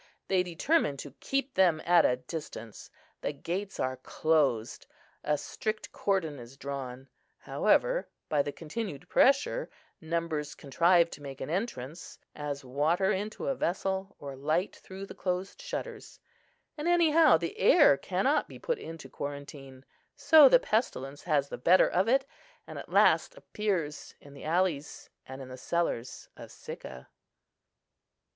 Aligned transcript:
They 0.29 0.41
determine 0.41 0.97
to 0.97 1.13
keep 1.19 1.53
them 1.53 1.79
at 1.85 2.05
a 2.07 2.15
distance; 2.15 2.89
the 3.21 3.31
gates 3.31 3.79
are 3.79 3.97
closed; 3.97 4.87
a 5.23 5.37
strict 5.37 5.91
cordon 5.91 6.39
is 6.39 6.57
drawn; 6.57 7.07
however, 7.41 8.09
by 8.27 8.41
the 8.41 8.51
continued 8.51 9.07
pressure, 9.09 9.69
numbers 10.01 10.55
contrive 10.55 11.11
to 11.11 11.21
make 11.21 11.39
an 11.39 11.51
entrance, 11.51 12.17
as 12.33 12.65
water 12.65 13.11
into 13.11 13.45
a 13.45 13.53
vessel, 13.53 14.15
or 14.17 14.35
light 14.35 14.75
through 14.75 15.05
the 15.05 15.13
closed 15.13 15.61
shutters, 15.61 16.19
and 16.79 16.87
anyhow 16.87 17.37
the 17.37 17.55
air 17.59 17.95
cannot 17.95 18.47
be 18.47 18.57
put 18.57 18.79
into 18.79 19.07
quarantine; 19.07 19.85
so 20.15 20.49
the 20.49 20.59
pestilence 20.59 21.21
has 21.25 21.49
the 21.49 21.59
better 21.59 21.87
of 21.87 22.07
it, 22.07 22.25
and 22.65 22.79
at 22.79 22.89
last 22.89 23.37
appears 23.37 24.15
in 24.19 24.33
the 24.33 24.45
alleys, 24.45 25.11
and 25.27 25.43
in 25.43 25.49
the 25.49 25.57
cellars 25.57 26.27
of 26.35 26.51
Sicca. 26.51 27.07